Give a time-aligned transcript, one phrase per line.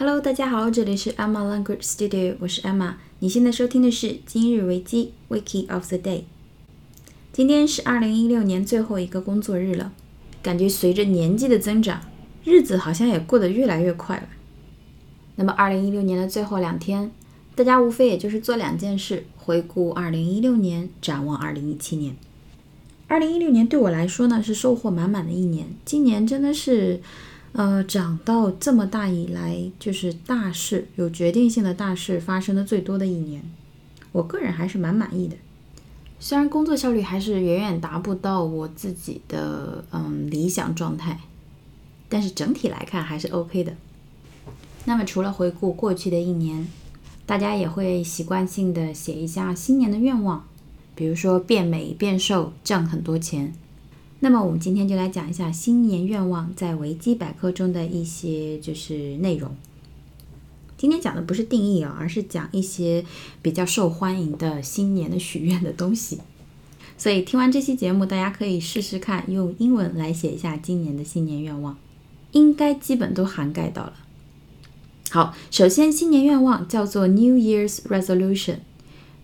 [0.00, 2.94] Hello，大家好，这里是 Emma Language Studio，我是 Emma。
[3.18, 6.22] 你现在收听的是今日维基 Wiki of the Day。
[7.32, 9.90] 今天是二零一六年最后一个工作日了，
[10.40, 12.00] 感觉随着年纪的增长，
[12.44, 14.28] 日子好像也过得越来越快了。
[15.34, 17.10] 那么二零一六年的最后两天，
[17.56, 22.16] 大家无非也就是做两件事：回顾二零一六年，展望二零一七年。
[23.08, 25.66] 二零一六年对我来说呢，是收获满满的一年。
[25.84, 27.00] 今年真的是，
[27.58, 33.42] 呃，长到这么大以来，就是大事有决定性的大事发生的最多的一年。
[34.12, 35.34] 我个人还是蛮满意的，
[36.20, 41.18] 虽然工作效率还是远远达不到我自己的嗯理想状态，
[42.08, 43.74] 但是整体来看还是 OK 的。
[44.84, 46.68] 那么除了回顾过去的一年，
[47.26, 50.46] 大家也会习惯性的写一下新年的愿望。
[50.94, 53.52] 比如说变美、变瘦、挣很多钱。
[54.20, 59.54] 那么我们今天就来讲一下新年愿望在维基百科中的一些就是内容。
[60.76, 63.04] 今天讲的不是定义啊，而是讲一些
[63.42, 66.18] 比较受欢迎的新年的许愿的东西。
[66.96, 71.76] 所以听完这期节目，大家可以试试看用英文来写一下今年的新年愿望，
[72.32, 73.94] 应该基本都涵盖到了。
[75.10, 78.56] 好，首先新年愿望叫做 New Year's Resolution。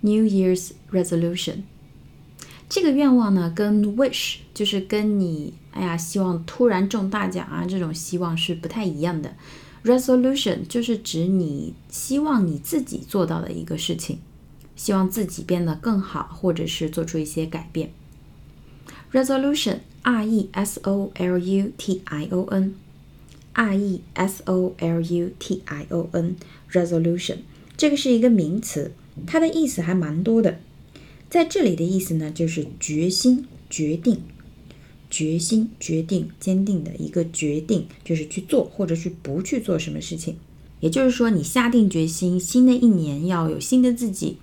[0.01, 1.63] New Year's resolution，
[2.75, 9.33] 这个愿望呢，跟 wish 就是跟你哎呀希望突然中大奖啊这种希望是不太一样的。
[9.85, 14.19] Resolution 就是指你希望你自己做到的一个事情，
[14.75, 17.93] 希望自己变得更好，或者是做出一些改变。
[19.13, 25.63] Resolution，R E S O L U T I O N，R E S O L U T
[25.67, 27.37] I O N，resolution，
[27.77, 28.91] 这个是一个名词。
[29.29, 30.59] 它的意思还蛮多的，
[31.35, 34.23] 在这里的意思呢，就是决心、决定、
[35.11, 40.37] 决心、决定、坚定的一个决定，就是去做或者去不去做什么事情。
[40.79, 44.37] 也就是说，你下定决心，新的一年要有新的自己，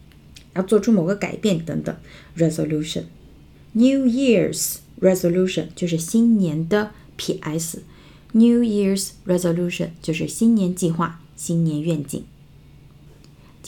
[0.53, 1.95] 要做出某个改变等等。
[2.36, 12.26] Resolution，New Year's Resolution 就是新年的 P.S.，New Year's Resolution 就是新年计划、新年愿景。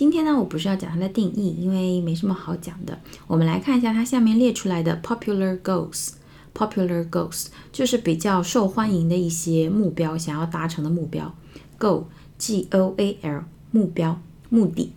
[0.03, 2.99] 今天呢，我不是要讲它的定义，因为没什么好讲的。
[3.25, 6.09] 我们来看一下它下面列出来的 popular goals。
[6.53, 11.33] popular goals 就是比较受欢迎的一些目标，想要达成的目标。
[11.79, 14.19] goal，g o a l，目标、
[14.49, 14.91] 目的、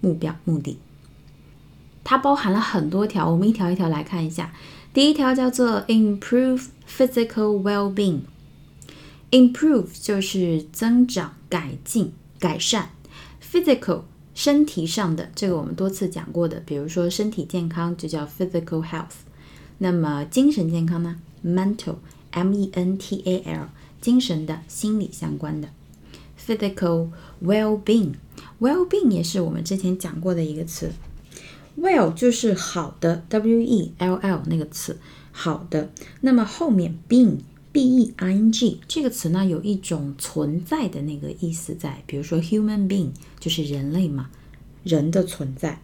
[0.00, 0.78] 目标、目的。
[2.02, 4.54] 它包含了很多条，我们一条一条来看一下。
[4.94, 8.20] 第一条叫做 improve physical well-being。
[9.32, 12.92] improve 就是增长、改进、改善。
[13.42, 14.04] physical
[14.40, 19.20] 身体上的这个我们多次讲过的，比如说身体健康就叫 physical health。
[19.76, 23.68] 那么精神健康呢？mental，m e n t a l，
[24.00, 25.68] 精神的、心理相关的。
[26.42, 27.10] physical
[27.44, 30.90] well-being，well-being 也是我们之前讲过的一个词。
[31.78, 34.98] well 就是好的，w e l l 那个词，
[35.32, 35.90] 好的。
[36.22, 37.40] 那么后面 being。
[37.72, 44.30] B e i n g 这个词呢，有一种存在的那个意思在，比如说 human being 就是人类嘛，
[44.82, 45.80] 人的存在。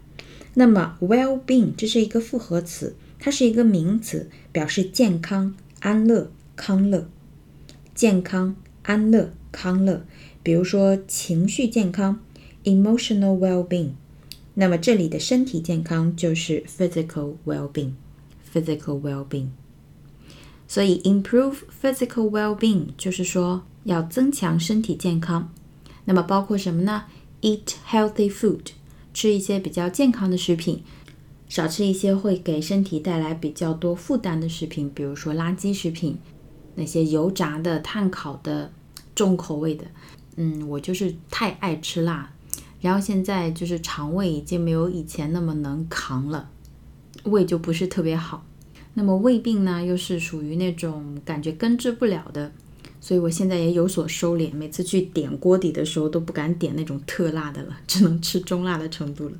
[0.54, 7.08] 那么 well being 这是一个复合词，它是一个名词，表示健康、安乐、康乐。
[7.94, 10.04] 健康、安乐、康乐。
[10.42, 12.20] 比如说情绪健康
[12.64, 13.90] emotional well being。
[14.54, 19.48] 那么这里的身体健康就是 physical well being，physical well being。
[20.68, 25.52] 所以，improve physical well-being 就是说要增强身体健康。
[26.04, 27.04] 那么包括什么呢
[27.42, 28.68] ？Eat healthy food，
[29.14, 30.82] 吃一些比较健康的食品，
[31.48, 36.18] 少吃一些会给身体带来比较多负担的食品，比如说垃圾食品，
[36.74, 38.72] 那些油炸的、碳烤的、
[39.14, 39.84] 重口味的。
[40.36, 42.32] 嗯，我就是太爱吃辣，
[42.80, 46.50] 然后现在就是肠胃已经没有以前那么能扛了，
[47.24, 48.44] 胃就不是特别好。
[48.98, 52.50] 那么胃病呢，又是属于那种感觉根治不了的，
[52.98, 54.54] 所以我现在也有所收敛。
[54.54, 59.36] 每次去点锅底的时候，都不敢点那种特辣的了，只能吃中辣的程度了。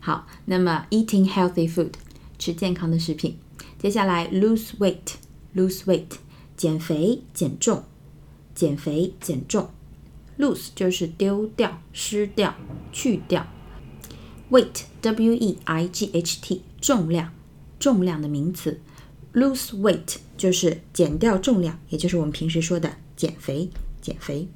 [0.00, 1.92] 好，那么 eating healthy food，
[2.38, 3.38] 吃健康的食品。
[3.78, 6.18] 接下来 lose weight，lose weight，
[6.58, 7.84] 减肥减重，
[8.54, 9.70] 减肥减重。
[10.38, 12.54] lose 就是丢掉、失掉、
[12.92, 13.46] 去掉。
[14.50, 17.32] weight，w e i g h t，重量。
[17.84, 18.80] 重量的名词
[19.34, 23.68] ，lose weight 就是减掉重量，也就是我们平时说的减肥。
[24.00, 24.48] 减肥。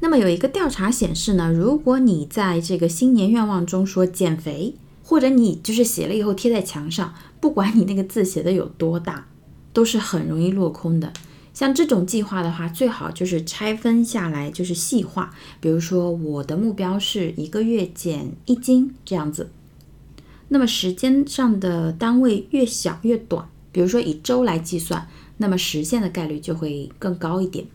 [0.00, 9.28] 那么有一个调查显示呢，如果你在这个新年愿望中说减肥，或者你就是写了以后贴在墙上，不管你那个字写的有多大，
[9.72, 11.10] 都是很容易落空的，
[11.54, 15.34] 像这种计划的话，最好就是拆分下来，就是细化。
[15.58, 19.50] 比如说，我的目标是一个月减一斤这样子。
[20.52, 25.08] 那么时间上的单位越小越短，比如说以周来计算，
[25.38, 27.66] 那么实现的概率就会更高一点。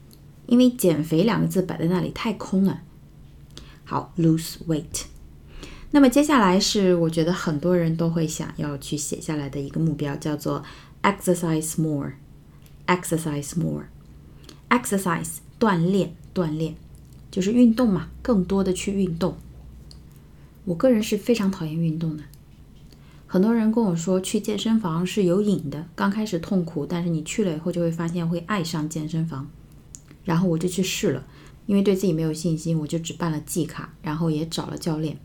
[0.48, 2.82] 因为减肥两个字摆在那里太空了。
[3.84, 5.06] 好，lose weight。
[5.92, 10.64] 那么接下来是我觉得很多人都会想要去写下来的一个目标，叫做
[11.02, 12.14] exercise more。
[12.88, 13.86] exercise more。
[14.70, 16.76] exercise 锻炼，锻炼
[17.32, 19.38] 就是运动嘛，更多的去运动。
[20.66, 22.24] 我个人是非常讨厌运动的。
[23.36, 29.46] 很多人跟我说去健身房是有瘾的，刚开始痛苦，但是你去了以后就会发现会爱上健身房。
[30.24, 31.28] 然后我就去试了，
[31.66, 35.18] 因为对自己没有信心，我就只办了季卡，然后也找了教练。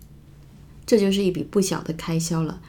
[0.85, 2.61] 这就是一笔不小的开销了。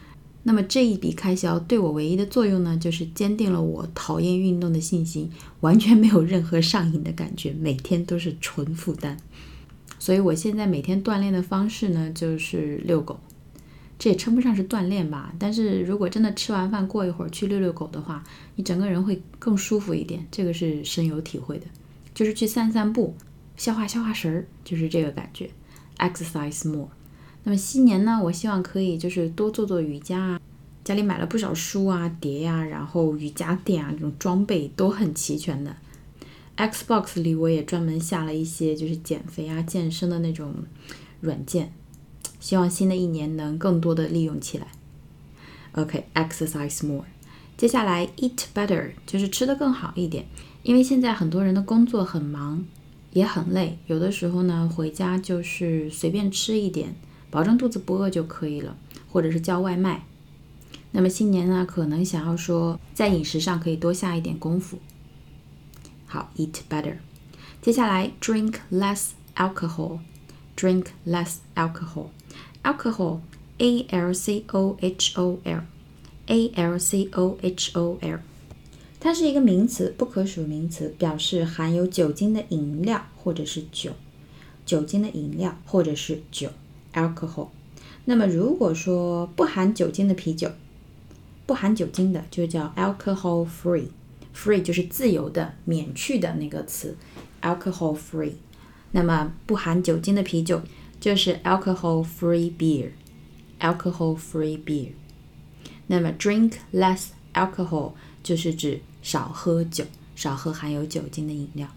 [0.44, 9.18] 那么这一笔开销对我唯一的作用呢，就是坚定了我讨厌运动的信心，完全没有任何上瘾的感觉，每天都是纯负担。
[9.98, 13.20] 所以我现在每天锻炼的方式呢，就是遛狗。
[14.02, 18.24] 这也称不上是锻炼吧，但是如果真的吃完饭过一会儿去遛遛狗的话，
[18.56, 21.68] 你整个人会更舒服一点，这个是深有体会的。
[22.16, 23.16] 就是去散散步，
[23.56, 25.52] 消化消化食儿，就是这个感觉。
[26.00, 26.90] Exercise more。
[27.44, 30.42] 那么新年呢，我希望可以就是多做做瑜伽啊。
[30.84, 35.76] 家里买了不少书啊、碟呀，然后瑜伽垫啊，这种装备都很齐全的。
[36.58, 40.56] Xbox 里我也专门下了一些就是减肥啊、健身的那种
[41.20, 41.72] 软件，
[42.42, 44.68] 希望新的一年能更多的利用起来。
[45.72, 47.06] OK，exercise more。
[47.56, 50.26] 接下来 eat better，就是吃的更好一点。
[50.64, 52.66] 因为现在很多人的工作很忙，
[53.14, 56.96] 也很累，有的时候呢回家就是随便吃一点，
[57.30, 58.76] 保证肚子不饿就可以了，
[59.10, 60.06] 或者是叫外卖。
[60.92, 64.78] 那么新年呢，可能想要说在饮食上可以多下一点功夫。
[66.06, 66.98] 好，eat better。
[67.62, 72.08] 接下来 drink less alcohol，drink less alcohol
[72.64, 73.20] alcohol,
[73.58, 75.64] a l c o h o l,
[76.28, 78.20] a l c o h o l，
[79.00, 83.92] 它是一个名词，不可数名词，表示含有酒精的饮料或者是酒。
[84.66, 86.50] 酒精的饮料或者是酒
[86.94, 87.48] ，alcohol。
[88.06, 90.52] 那么如果说不含酒精的啤酒，
[91.46, 93.88] 不含酒精的就叫 alcohol free。
[94.34, 96.96] free 就是自由的、免去的那个词
[97.42, 98.34] ，alcohol free。
[98.92, 100.62] 那么不含酒精的啤酒
[101.01, 104.91] 就是 alcohol free beer。alcohol free beer。
[105.87, 109.85] 那么 drink less alcohol 就是指少喝酒，
[110.15, 111.69] 少喝含有酒精的饮料，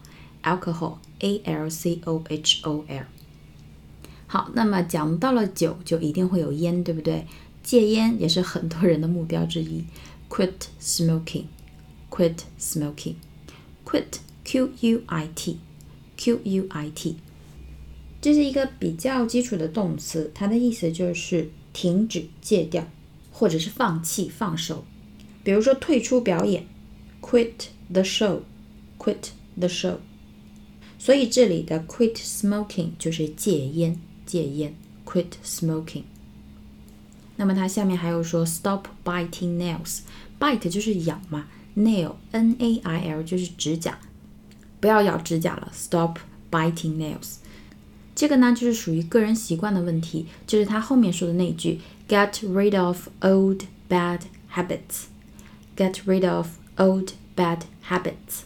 [0.43, 3.05] alcohol，a l c o h o l。
[4.27, 7.25] 好，那么讲到了酒，就一定会有烟，对不对？
[7.63, 9.85] 戒烟也是很多人的目标之一，
[10.27, 17.17] quit smoking，quit smoking，quit，q u i t，q u i t，
[18.24, 22.82] 这是一个比较基础的动词，它的意思就是停止、戒掉，
[23.30, 24.82] 或者是放弃、放手。
[25.42, 26.66] 比如说退出表演。
[27.20, 28.40] Quit the show,
[28.98, 29.28] quit
[29.58, 29.96] the show。
[30.98, 34.74] 所以这里的 quit smoking 就是戒烟，戒烟。
[35.04, 36.04] Quit smoking。
[37.36, 39.98] 那么它下面还有说 stop biting nails。
[40.40, 41.46] bite 就是咬嘛
[41.76, 43.98] ，nail n a i l 就是指甲，
[44.80, 45.70] 不要咬指甲了。
[45.74, 46.20] Stop
[46.50, 47.34] biting nails。
[48.14, 54.20] 这个呢就是属于个人习惯的问题，就是他后面说的那句 get rid of old bad
[54.52, 55.06] habits。
[55.76, 58.42] Get rid of Old bad habits,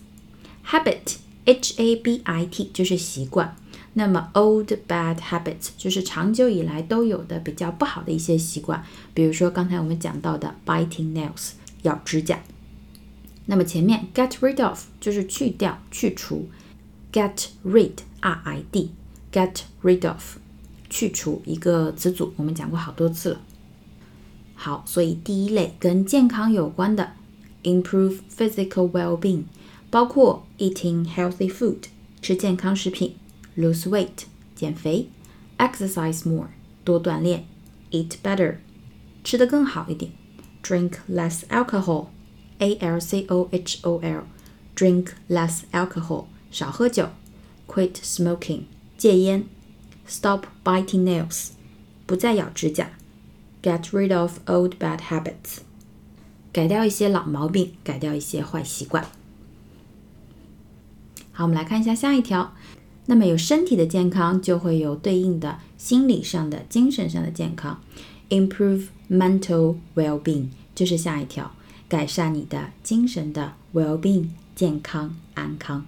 [0.67, 1.17] habit,
[1.47, 3.57] h a b i t 就是习惯。
[3.95, 11.53] 那么 old bad habits 就是长久以来都有的比较不好的一些习惯，比如说刚才我们讲到的 biting nails
[11.83, 12.41] 咬指甲。
[13.47, 16.51] 那么前面 get rid of 就是去掉、去除
[17.11, 18.91] ，get rid r i d
[19.32, 20.38] get rid of
[20.90, 23.42] 去除一个词组，我们讲过好多次了。
[24.56, 27.14] 好，所以第一类跟健康有关的。
[27.64, 29.44] improve physical well-being，
[29.90, 31.86] 包括 eating healthy food，
[32.22, 33.12] 吃健康食品；
[33.56, 35.06] lose weight，减肥；
[35.58, 36.48] exercise more，
[36.84, 37.44] 多锻炼；
[37.92, 38.58] eat better，
[39.24, 40.12] 吃得更好一点；
[40.62, 47.06] drink less alcohol，a l c o h o l，drink less alcohol，少喝酒；
[47.66, 48.64] quit smoking，
[48.99, 49.47] 戒烟
[50.07, 51.51] ；stop biting nails，
[52.05, 52.91] 不再咬指甲
[53.63, 55.61] ；get rid of old bad habits。
[56.53, 59.07] 改掉一些老毛病，改掉一些坏习惯。
[61.31, 62.53] 好，我们来看一下下一条。
[63.07, 67.81] 那么有身体的健康，就会有对应的心理上的、精神上的健康。
[68.29, 71.53] Improve mental well-being 就是下一条，
[71.89, 75.87] 改善你的精神的 well-being 健康、安康。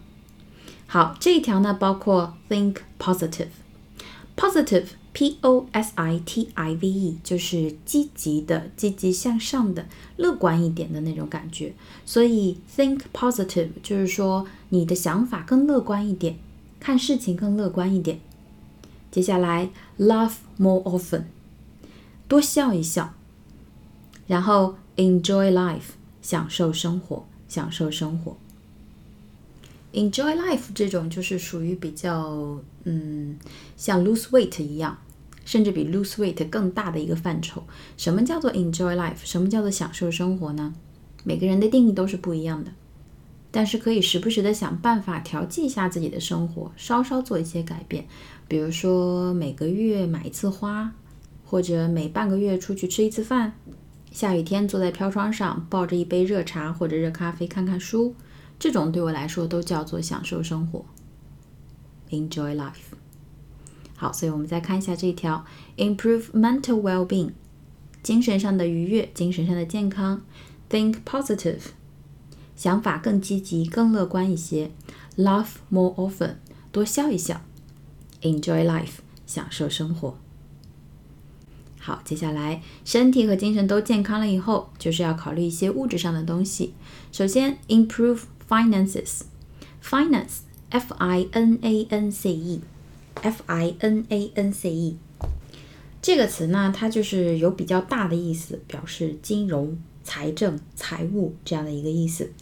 [0.93, 11.75] 好，这一条呢，包括 think positive，positive，p o s i t i v e，就是积极的、积极向上的、乐观一点的那种感觉。
[12.05, 16.41] 所以 think positive 就是说你的想法更乐观一点，
[16.81, 18.19] 看事情更乐观一点。
[19.13, 21.23] 接下来 laugh more often，
[22.27, 23.15] 多笑一笑。
[24.27, 28.37] 然后 enjoy life，享受生活，享受生活。
[29.93, 33.37] Enjoy life 这种就是属于比较，嗯，
[33.77, 34.97] 像 lose weight 一样，
[35.45, 37.65] 甚至比 lose weight 更大的一个范畴。
[37.97, 39.17] 什么叫做 enjoy life？
[39.25, 40.73] 什么叫做享受生活呢？
[41.25, 42.71] 每个人的定义都是不一样的，
[43.51, 48.07] 但是可以时不时的想办法调剂一下自己的生活，稍稍做一些改变。
[48.47, 50.93] 比如说每个月买一次花，
[51.45, 53.55] 或者每半个月出去吃一次饭。
[54.13, 58.15] 下雨天坐在飘窗上，抱着一杯热茶或者热咖啡看看书。
[58.61, 60.85] 这种对我来说都叫做享受生活
[62.11, 62.93] ，enjoy life。
[63.97, 65.47] 好，所以我们再看一下这一条
[65.79, 67.31] ，improve mental well-being，
[68.03, 70.21] 精神上的愉悦，精神上的健康
[70.69, 71.61] ；think positive，
[72.55, 74.71] 想法更积极、更乐观一些
[75.17, 76.35] ；laugh more often，
[76.71, 77.41] 多笑一笑
[78.21, 80.19] ；enjoy life，享受生活。
[81.79, 86.75] 好，接下来身体和精神都健康了以后，就是要考虑一些物质上的东西。
[87.11, 88.21] 首先，improve。
[88.51, 89.21] Finances,
[89.81, 90.41] finance,
[90.71, 92.61] f i n a n c e,
[93.23, 94.97] f i n a n c e
[96.03, 102.33] 这个词呢，它就是有比较大的意思，表示金融、财政、财务这样的一个意思。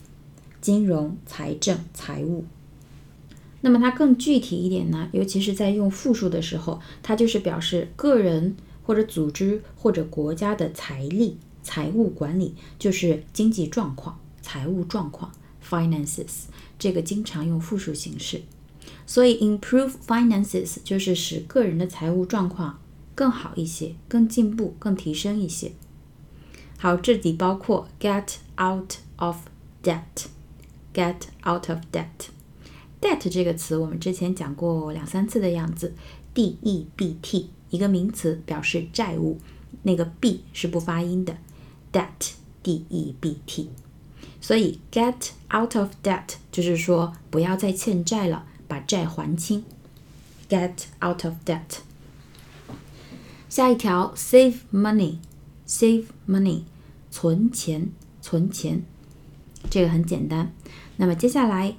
[0.62, 2.46] 金融、财政、财务。
[3.60, 15.30] 那么它更具体一点呢，尤其是在用复数的时候，它就是表示个人或者组织或者国家的财力、财务管理，就是经济状况、财务状况。
[15.68, 16.44] Finances
[16.78, 18.42] 这个经常用复数形式，
[19.06, 22.80] 所以 improve finances 就是使个人的财务状况
[23.14, 25.72] 更好一些、更进步、更提升一些。
[26.78, 29.36] 好，这里包括 get out of
[29.82, 32.30] debt，get out of debt。
[33.00, 35.94] debt 这个词我们之前讲过两三次的样子
[36.32, 39.38] ，d e b t 一个名词表示债务，
[39.82, 41.36] 那个 b 是不发音的
[41.92, 43.70] ，debt，d e b t。
[44.41, 49.63] 所以，get out of debt 就是说不要再欠债了，把债还清。
[50.49, 51.77] get out of debt。
[53.49, 56.63] 下一条，save money，save money，
[57.11, 58.83] 存钱，存钱，
[59.69, 60.51] 这个很简单。
[60.97, 61.75] 那么接下来，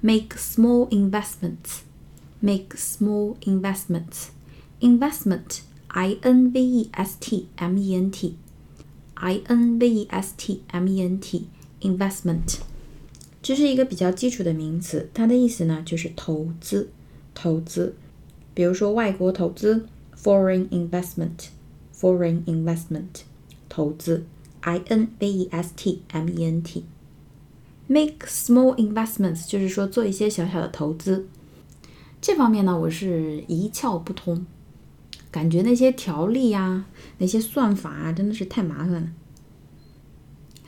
[0.00, 9.78] make small investments，make small investments，investment，i n v e s t m e n t，i n
[9.78, 11.48] v e s t m e n t。
[11.81, 12.59] Investment，
[13.41, 16.89] 这是一个比较基础的名词，它的意思呢就是投资，
[17.33, 17.95] 投资。
[18.53, 23.23] 比如说外国投资，foreign investment，foreign investment，
[23.67, 24.25] 投资
[24.61, 26.85] ，I N V E S T M E N T。
[27.87, 31.27] Make small investments 就是说做一些小小的投资。
[32.21, 34.45] 这方面呢，我是一窍不通，
[35.31, 36.85] 感觉那些条例啊，
[37.17, 39.11] 那些算法啊，真的是太麻烦了。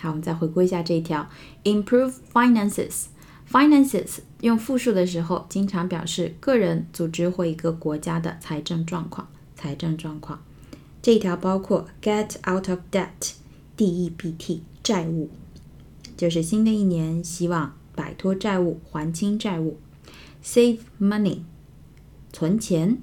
[0.03, 1.29] 好，我们再回顾一下这一条
[1.63, 3.05] ：improve finances。
[3.49, 9.29] finances 用复数的时候，经常表示个人、组织或一个国家的财政状况。
[9.55, 10.43] 财政状况
[11.01, 15.29] 这一条包括 get out of debt，d e b t，债务，
[16.17, 19.77] 就是新的一年希望摆脱债务，还清债务。
[20.43, 21.43] save money，
[22.33, 22.97] 存钱。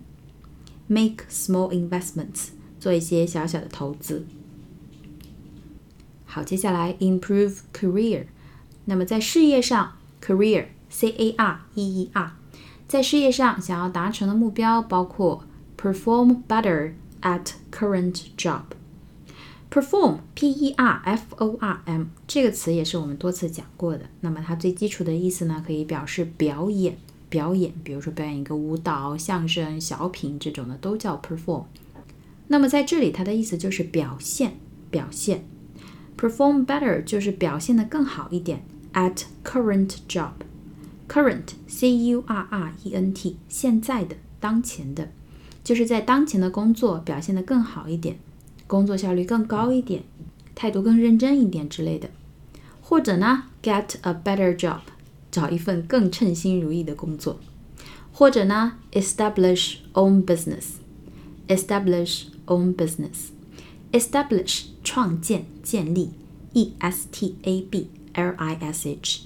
[0.87, 4.27] make small investments，做一些小小的投资。
[6.33, 8.27] 好，接下来 improve career。
[8.85, 9.95] 那么在事业上
[10.25, 12.37] ，career c a r e e r，
[12.87, 15.43] 在事业上想要达成的目标包括
[15.77, 18.63] perform better at current job。
[19.69, 24.05] perform p e r f o r m 这个词也是我们多次讲过的。
[24.21, 26.97] 那么它最基础的意思呢，可以表示表演，
[27.29, 31.65] 表演，比如说表演一个舞蹈、相声、小品这种的都叫 perform。
[32.47, 34.61] 那么在这里，它的意思就是表现，
[34.93, 35.45] 表现。
[36.20, 38.64] Perform better 就是表现得更好一点。
[38.94, 45.10] At current job，current c u r r e n t 现在的、当前的，
[45.64, 48.18] 就是在当前的工作表现得更好一点，
[48.68, 50.04] 工作效率更高一点，
[50.56, 52.10] 态度更认真一点之类的。
[52.82, 54.80] 或者呢，get a better job，
[55.30, 57.42] 找一份更称心如意的工作。
[58.14, 63.32] 或者呢，establish own business，establish own business。
[63.92, 66.12] establish 创建、建立，
[66.54, 69.22] e s t a b l i s h。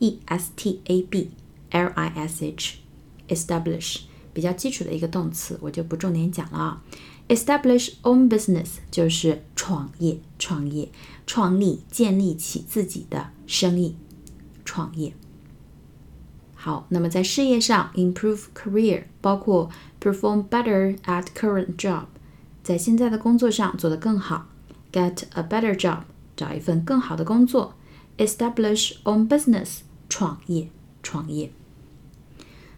[0.00, 1.30] e s t a b
[1.70, 4.00] l i s h，establish
[4.32, 6.82] 比较基础的一个动词，我就不重点讲了啊。
[7.28, 10.90] establish own business 就是创业、创业、
[11.26, 13.96] 创立、建立起自己的生意、
[14.64, 15.14] 创业。
[16.54, 22.06] 好，那么在事业上，improve career 包括 perform better at current job，
[22.69, 24.45] 在现在的工作上做得更好
[24.91, 26.01] ；get a better job，
[26.37, 27.73] 找一份更好的工作
[28.19, 30.69] ；establish own business，创业，
[31.01, 31.51] 创业。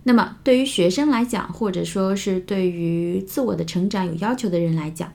[0.04, 5.12] 那么对于学生来讲，或者说是对于自我的成长有要求的人来讲，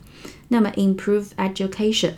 [0.49, 2.13] 那么 improve education，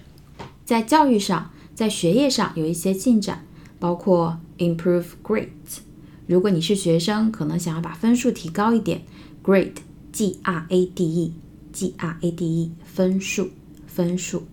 [0.66, 3.46] 在教育上，在学业上有一些进展，
[3.80, 5.48] 包括 improve grade。
[6.28, 9.04] 如果你是学生，可能想要把分数提高一点
[9.42, 9.76] ，grade
[10.12, 11.34] g r a d e
[11.88, 13.50] Grade 分数，
[13.88, 14.44] 分数。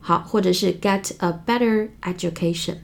[0.00, 2.76] 好，或者是 get a better education，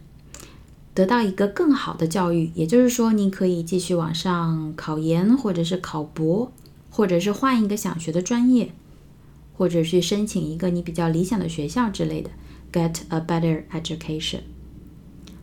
[0.95, 2.51] 得到一个更好的教育。
[2.55, 6.53] 也就是说，你可以继续往上考研，或者是考博，
[6.91, 8.73] 或者是换一个想学的专业，
[9.55, 12.31] 或者是申请一个你比较理想的学校之类的。
[12.71, 14.41] get a better education，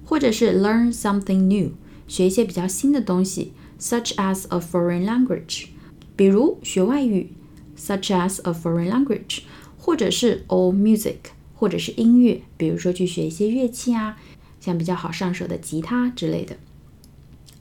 [0.06, 1.72] 或者是 learn something new。
[2.08, 5.70] 学一些比较新的东西，such as a foreign language，
[6.16, 7.32] 比如学外语
[7.78, 9.42] ，such as a foreign language，
[9.78, 11.18] 或者是 all music，
[11.54, 14.18] 或者是音乐，比如说去学一些乐器啊，
[14.60, 16.58] 像比较好上手的吉他之类的。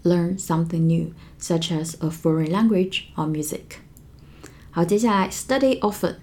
[0.02, 3.78] Learn something new, such as a foreign language or music。
[4.70, 6.16] 好，接下来 study often，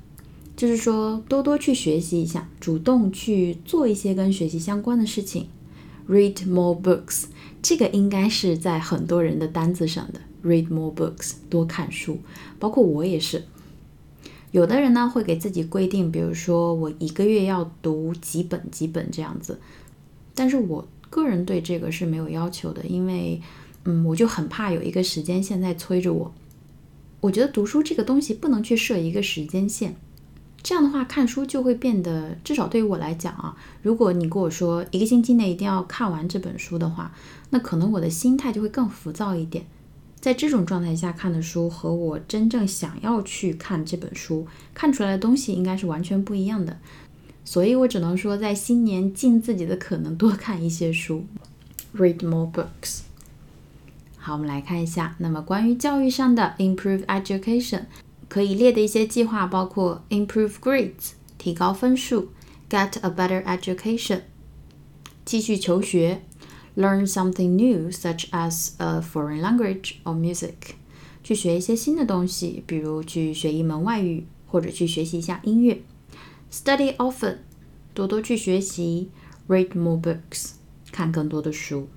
[0.56, 5.48] 就是说多多去学习一下，主动去做一些跟学习相关的事情。
[6.10, 7.26] Read more books。
[7.62, 12.20] 这个应该是在很多人的单子上的，read more books，多看书，
[12.60, 13.46] 包括我也是。
[14.52, 19.60] 有的人呢会给自己规定，比如说我一个月要读几本几本这样子，
[20.36, 23.42] 但是我个人对这个是没有要求的，因为，
[23.86, 26.34] 嗯，我就很怕有一个时间线在催着我。
[27.22, 29.96] 我觉得读书这个东西不能去设一个时间线。
[30.64, 37.14] 这样的话，看书就会变得，至少对于我来讲啊，如果你跟我说一个星期内一定要看完这本书的话，
[37.50, 39.66] 那可能我的心态就会更浮躁一点。
[40.22, 46.78] 在这种状态下看的书，和我真正想要去看这本书看出来的东西，应该是完全不一样的。
[47.44, 51.26] 所以我只能说，在新年尽自己的可能多看一些书
[51.96, 53.00] ，read more books。
[54.18, 57.86] 好，我们来看一下，那么关于教育上的 improve education。
[58.30, 62.30] 可以列的一些计划包括 improve grades 提高分数
[62.70, 64.22] ，get a better education
[65.26, 66.22] 继续求学
[66.76, 70.76] ，learn something new such as a foreign language or music
[71.24, 75.82] 去学一些新的东西，比如去学一门外语或者去学习一下音乐
[76.52, 77.38] ，study often
[77.94, 79.10] 多多去学习
[79.48, 80.52] ，read more books
[80.92, 81.88] 看更多的书。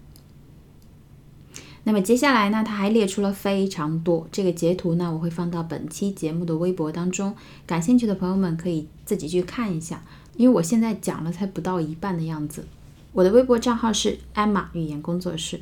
[1.87, 10.03] 那么接下来呢，他还列出了非常多这个截图呢，我会放到本期节目的微博当中，感兴趣的朋友们可以自己去看一下。
[10.37, 12.67] 因为我现在讲了才不到一半的样子，
[13.15, 15.61] 我的微博账号是 Emma 语言工作室，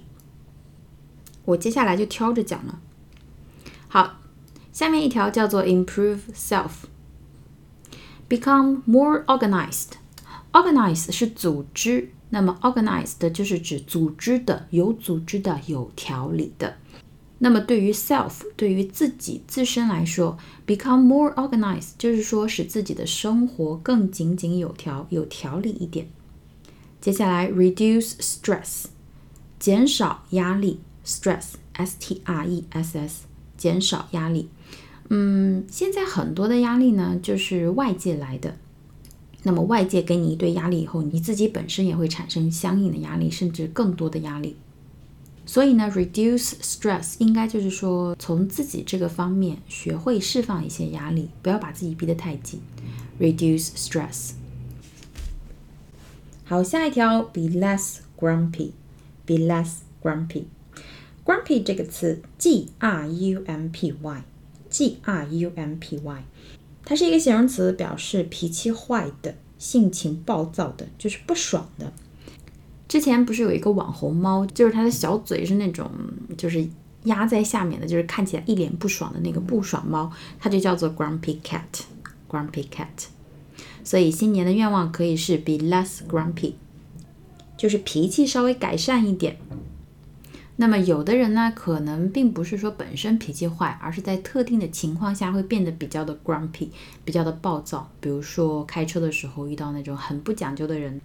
[1.45, 2.81] 我接下来就挑着讲了。
[3.89, 4.21] 好，
[4.73, 9.91] 下面一条叫做 Improve Self，Become more organized。
[10.53, 12.13] organized 是组织。
[12.31, 16.79] 那么，organized 就是指组织的、有组织的、有条理的。
[17.41, 26.09] 那么，对于 self，对于自己自身来说，become more organized 就是说使自己的生活更井井有条、有条理一点。
[27.03, 28.85] 接下来，reduce stress，
[29.59, 33.23] 减少压力，stress，s t r e s s，
[33.57, 34.49] 减少压力。
[35.09, 38.57] 嗯，现在很多的压力呢，就是外界来的。
[39.43, 44.55] 那么外界给你一堆压力以后，你自己本身也会产生相应的压力，甚至更多的压力。
[45.45, 52.61] 所以呢，reduce stress 应该就是说从自己这个方面学会释放一些压力，不要把自己逼得太紧。
[53.19, 54.35] reduce stress。
[56.53, 60.45] 好，下一条，be less grumpy，be less grumpy。
[61.25, 66.25] grumpy 这个词，g r u m p y，g r u m p y。
[66.85, 71.91] 它是一个形容词，表示脾气坏的、性情暴躁的，就是不爽的。
[72.87, 75.91] 之前不是有一个网红猫，就是它的小嘴是那种
[76.37, 76.69] 就是
[77.05, 83.07] 压在下面的，就是看起来一脸不爽的那个不爽猫，它就叫做 Grumpy Cat，Grumpy Cat。
[83.85, 86.55] 所以新年的愿望可以是 Be less grumpy，
[87.57, 89.39] 就是脾气稍微改善一点。
[90.57, 96.69] 那么有的人呢，可能并不是说本身脾气坏，而是在特定的情况下会变得比较的 grumpy，
[97.05, 97.91] 比较的暴躁。
[98.01, 101.01] 比如说开车的时候遇到那种很不讲究的人，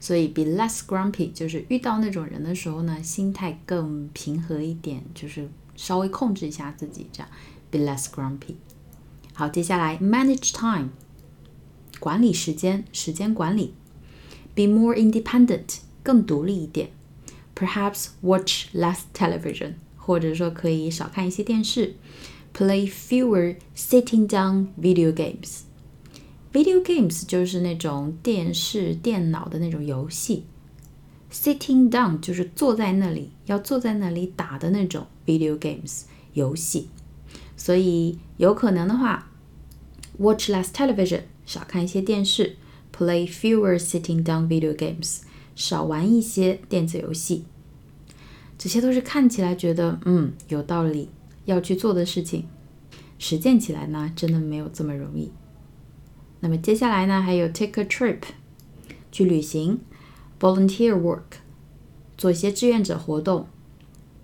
[0.00, 7.28] 所以 be less grumpy 就是遇到那种人的时候呢，心态更平和一点，就是稍微控制一下自己，这样
[7.70, 8.54] be less grumpy。
[9.34, 10.88] 好，接下来 manage time，
[11.98, 13.74] 管理时间，时间管理
[14.54, 16.90] ；be more independent，更独立一点
[17.54, 21.94] ；perhaps watch less television，或者说可以少看一些电视
[22.54, 25.60] ；play fewer sitting down video games。
[26.52, 30.44] Video games 就是那种电视、电脑的那种游戏
[31.30, 36.88] ，sitting down 就是坐在那里，要坐在那里打的那种 video games 游戏。
[37.58, 39.30] 所以有可能的话
[40.18, 42.56] ，watch less television 少看一些电视
[42.96, 45.20] ，play fewer sitting down video games
[45.54, 47.44] 少玩一些电子游戏。
[48.58, 51.10] 这些都是看起来觉得嗯有道理
[51.44, 52.44] 要去做的事情，
[53.18, 55.30] 实践起来呢真的没有这么容易。
[56.40, 58.20] 那么接下来呢，还有 take a trip，
[59.10, 59.80] 去旅行
[60.38, 61.40] ；volunteer work，
[62.16, 63.48] 做一些志愿者活动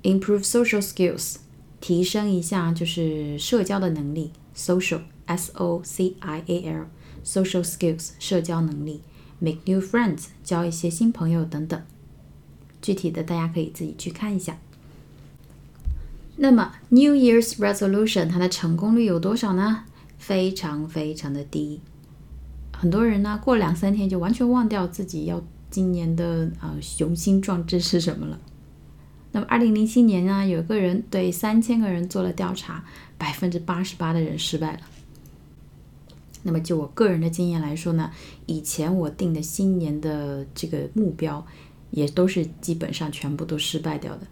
[0.03, 1.37] ；improve social skills，
[1.81, 6.87] 提升一下就是社交的能力；social s o c i a l
[7.25, 9.03] social skills 社交能力
[9.41, 11.81] ；make new friends 交一些新朋友等等。
[12.81, 14.59] 具体的大家可以自己去看一下。
[16.37, 19.85] 那么 New Year's resolution 它的成功率有多少呢？
[20.19, 21.81] 非常非常的低。
[22.73, 28.41] 很多人呢，过两三天就完全忘掉自己要今年的呃雄心壮志是什么了。
[29.31, 32.85] 那么，二零零七年呢，有个人对三千个人做了调查，
[33.17, 34.81] 百分之八十八的人失败了。
[36.43, 38.11] 那么，就我个人的经验来说呢，
[38.47, 41.47] 以前我定的新年的这个目标，
[41.91, 44.27] 也都是基本上全部都失败掉的。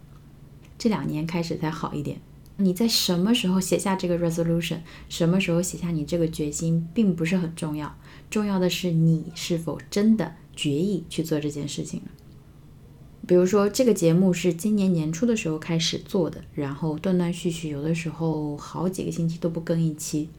[0.77, 2.19] 这两年开始才好一点。
[2.57, 7.95] 你在什么时候写下这个 resolution，什么时候写下你这个决心，并不是很重要。
[8.29, 12.01] 重要的是你是否真的决意去做这件事情
[13.27, 20.29] 比如说，这个节目是今年年初的时候开始做的，然后断断续续，有的时候好几个星期都不更一期。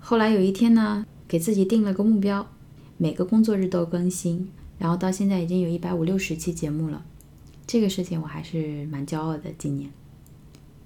[0.00, 2.50] 后来有一天呢，给自己定了个目标，
[2.96, 7.04] 每个工作日都更新，然后到现在已经有一百五六十期节目了。
[7.66, 9.52] 这个事情我还是蛮骄傲的。
[9.56, 9.90] 今年，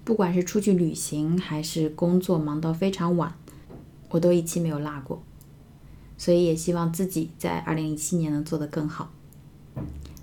[0.05, 3.35] 不管是出去旅行还是工作忙到非常晚，
[4.11, 5.23] 我都一期没有落过。
[6.19, 9.13] 所以也希望自己在二零一七年能做得更好。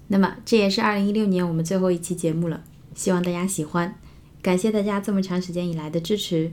[0.08, 3.96] 那么这也是二零一六年我们最后一期节目了，希望大家喜欢，
[4.42, 6.52] 感谢大家这么长时间以来的支持。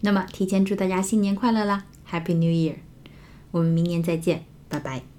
[0.00, 2.76] 那么提前祝大家新年快乐啦，Happy New Year！
[3.50, 5.17] 我们明年再见，拜拜。